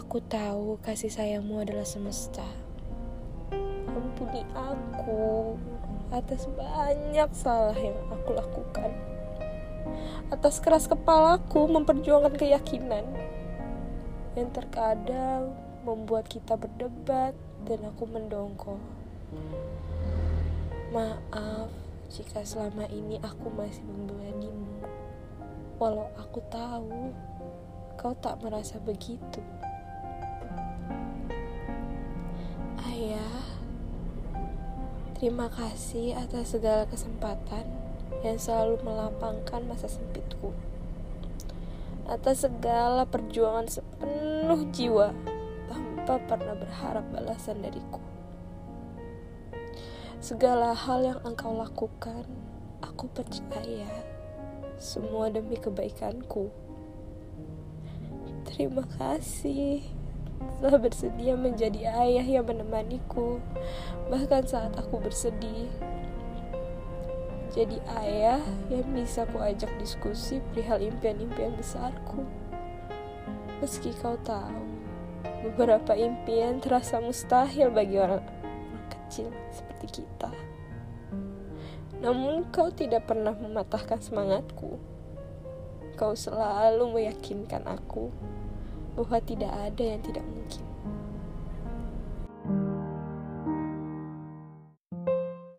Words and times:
Aku 0.00 0.16
tahu 0.24 0.80
kasih 0.80 1.12
sayangmu 1.12 1.60
adalah 1.60 1.84
semesta. 1.84 2.48
Ampuni 3.84 4.40
aku 4.56 5.60
atas 6.08 6.48
banyak 6.56 7.28
salah 7.36 7.76
yang 7.76 8.00
aku 8.08 8.32
lakukan. 8.32 8.96
Atas 10.32 10.56
keras 10.56 10.88
kepalaku 10.88 11.68
memperjuangkan 11.68 12.32
keyakinan 12.32 13.04
yang 14.40 14.48
terkadang 14.56 15.52
membuat 15.84 16.32
kita 16.32 16.56
berdebat 16.56 17.36
dan 17.68 17.84
aku 17.84 18.08
mendongkol. 18.08 18.80
Maaf 20.96 21.68
jika 22.08 22.40
selama 22.40 22.88
ini 22.88 23.20
aku 23.20 23.52
masih 23.52 23.84
membelanimu. 23.84 24.80
Walau 25.76 26.08
aku 26.16 26.40
tahu 26.48 27.12
kau 28.00 28.16
tak 28.16 28.40
merasa 28.40 28.80
begitu. 28.80 29.44
Terima 35.20 35.52
kasih 35.52 36.16
atas 36.16 36.56
segala 36.56 36.88
kesempatan 36.88 37.68
yang 38.24 38.40
selalu 38.40 38.80
melapangkan 38.80 39.60
masa 39.68 39.84
sempitku. 39.84 40.56
Atas 42.08 42.48
segala 42.48 43.04
perjuangan 43.04 43.68
sepenuh 43.68 44.64
jiwa 44.72 45.12
tanpa 45.68 46.16
pernah 46.24 46.56
berharap 46.56 47.04
balasan 47.12 47.60
dariku. 47.60 48.00
Segala 50.24 50.72
hal 50.72 51.04
yang 51.04 51.20
engkau 51.28 51.52
lakukan, 51.52 52.24
aku 52.80 53.04
percaya 53.12 53.92
semua 54.80 55.28
demi 55.28 55.60
kebaikanku. 55.60 56.48
Terima 58.48 58.88
kasih 58.96 59.99
telah 60.60 60.76
bersedia 60.76 61.36
menjadi 61.40 61.88
ayah 62.04 62.24
yang 62.24 62.44
menemaniku, 62.44 63.40
bahkan 64.12 64.44
saat 64.44 64.76
aku 64.76 65.00
bersedih. 65.00 65.72
Jadi 67.50 67.82
ayah 67.98 68.38
yang 68.70 68.86
bisa 68.94 69.26
ku 69.26 69.42
ajak 69.42 69.72
diskusi 69.82 70.38
perihal 70.52 70.78
impian-impian 70.78 71.56
besarku. 71.58 72.22
Meski 73.58 73.90
kau 73.98 74.14
tahu, 74.22 74.62
beberapa 75.48 75.96
impian 75.96 76.62
terasa 76.62 77.02
mustahil 77.02 77.72
bagi 77.74 77.98
orang, 77.98 78.22
orang 78.22 78.88
kecil 78.88 79.32
seperti 79.50 80.04
kita. 80.04 80.30
Namun 82.00 82.48
kau 82.48 82.70
tidak 82.72 83.10
pernah 83.10 83.34
mematahkan 83.36 84.00
semangatku. 84.00 84.80
Kau 85.98 86.16
selalu 86.16 86.96
meyakinkan 86.96 87.68
aku 87.68 88.08
bahwa 88.94 89.18
tidak 89.22 89.52
ada 89.52 89.84
yang 89.84 90.00
tidak 90.02 90.24
mungkin. 90.26 90.62